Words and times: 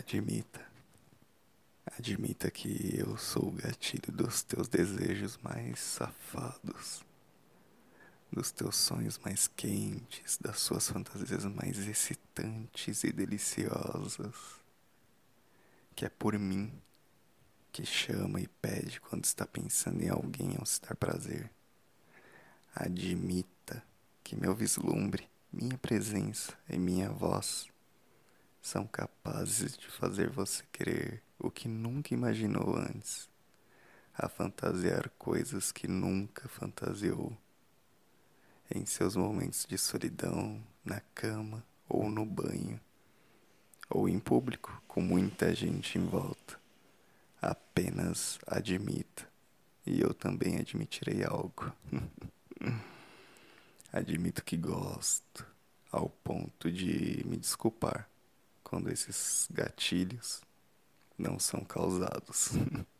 Admita. 0.00 0.66
Admita 1.98 2.50
que 2.50 2.94
eu 2.98 3.18
sou 3.18 3.48
o 3.48 3.52
gatilho 3.52 4.10
dos 4.10 4.42
teus 4.42 4.66
desejos 4.66 5.36
mais 5.42 5.78
safados, 5.78 7.04
dos 8.32 8.50
teus 8.50 8.76
sonhos 8.76 9.18
mais 9.18 9.46
quentes, 9.46 10.38
das 10.38 10.58
suas 10.58 10.88
fantasias 10.88 11.44
mais 11.44 11.86
excitantes 11.86 13.04
e 13.04 13.12
deliciosas. 13.12 14.34
Que 15.94 16.06
é 16.06 16.08
por 16.08 16.38
mim 16.38 16.72
que 17.70 17.84
chama 17.84 18.40
e 18.40 18.48
pede 18.48 19.02
quando 19.02 19.26
está 19.26 19.44
pensando 19.44 20.02
em 20.02 20.08
alguém 20.08 20.56
ao 20.58 20.64
se 20.64 20.80
dar 20.80 20.96
prazer. 20.96 21.50
Admita 22.74 23.84
que 24.24 24.34
meu 24.34 24.54
vislumbre, 24.54 25.28
minha 25.52 25.76
presença 25.76 26.56
e 26.70 26.78
minha 26.78 27.10
voz 27.10 27.68
são 28.60 28.86
capazes 28.86 29.76
de 29.76 29.88
fazer 29.88 30.30
você 30.30 30.62
querer 30.70 31.22
o 31.38 31.50
que 31.50 31.66
nunca 31.66 32.12
imaginou 32.12 32.76
antes, 32.76 33.28
a 34.14 34.28
fantasiar 34.28 35.08
coisas 35.18 35.72
que 35.72 35.88
nunca 35.88 36.48
fantasiou. 36.48 37.36
Em 38.72 38.84
seus 38.84 39.16
momentos 39.16 39.66
de 39.68 39.76
solidão, 39.78 40.62
na 40.84 41.00
cama 41.14 41.64
ou 41.88 42.08
no 42.08 42.24
banho, 42.24 42.80
ou 43.88 44.08
em 44.08 44.20
público 44.20 44.80
com 44.86 45.00
muita 45.00 45.54
gente 45.54 45.98
em 45.98 46.06
volta. 46.06 46.60
Apenas 47.42 48.38
admita, 48.46 49.26
e 49.86 50.00
eu 50.00 50.12
também 50.14 50.58
admitirei 50.58 51.24
algo. 51.24 51.72
Admito 53.92 54.44
que 54.44 54.56
gosto, 54.56 55.44
ao 55.90 56.08
ponto 56.08 56.70
de 56.70 57.24
me 57.26 57.36
desculpar 57.36 58.08
quando 58.70 58.88
esses 58.88 59.48
gatilhos 59.50 60.40
não 61.18 61.40
são 61.40 61.64
causados. 61.64 62.50